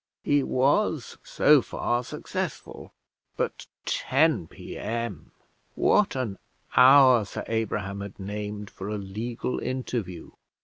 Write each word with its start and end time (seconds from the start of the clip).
He 0.23 0.41
was 0.41 1.19
so 1.23 1.61
far 1.61 2.03
successful; 2.03 2.91
but 3.37 3.67
10 3.85 4.47
P.M.: 4.47 5.31
what 5.75 6.15
an 6.15 6.39
hour 6.75 7.23
Sir 7.23 7.43
Abraham 7.45 8.01
had 8.01 8.19
named 8.19 8.71
for 8.71 8.89
a 8.89 8.97
legal 8.97 9.59
interview! 9.59 10.31